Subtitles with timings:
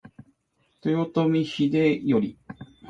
[0.81, 2.35] 豊臣秀頼